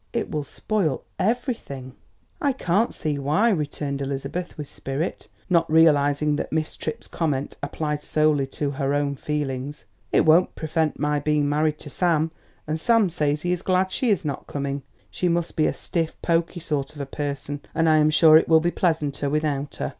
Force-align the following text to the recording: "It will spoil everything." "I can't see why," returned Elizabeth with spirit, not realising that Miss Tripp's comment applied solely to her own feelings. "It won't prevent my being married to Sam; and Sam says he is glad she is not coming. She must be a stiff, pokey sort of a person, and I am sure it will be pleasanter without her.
"It 0.13 0.31
will 0.31 0.43
spoil 0.43 1.03
everything." 1.19 1.93
"I 2.41 2.53
can't 2.53 2.91
see 2.91 3.19
why," 3.19 3.51
returned 3.51 4.01
Elizabeth 4.01 4.57
with 4.57 4.67
spirit, 4.67 5.27
not 5.47 5.71
realising 5.71 6.37
that 6.37 6.51
Miss 6.51 6.75
Tripp's 6.75 7.07
comment 7.07 7.55
applied 7.61 8.01
solely 8.01 8.47
to 8.47 8.71
her 8.71 8.95
own 8.95 9.15
feelings. 9.15 9.85
"It 10.11 10.21
won't 10.25 10.55
prevent 10.55 10.97
my 10.97 11.19
being 11.19 11.47
married 11.47 11.77
to 11.81 11.91
Sam; 11.91 12.31
and 12.65 12.79
Sam 12.79 13.11
says 13.11 13.43
he 13.43 13.51
is 13.51 13.61
glad 13.61 13.91
she 13.91 14.09
is 14.09 14.25
not 14.25 14.47
coming. 14.47 14.81
She 15.11 15.27
must 15.27 15.55
be 15.55 15.67
a 15.67 15.71
stiff, 15.73 16.19
pokey 16.23 16.61
sort 16.61 16.95
of 16.95 16.99
a 17.01 17.05
person, 17.05 17.61
and 17.75 17.87
I 17.87 17.97
am 17.97 18.09
sure 18.09 18.37
it 18.37 18.47
will 18.47 18.59
be 18.59 18.71
pleasanter 18.71 19.29
without 19.29 19.75
her. 19.75 19.89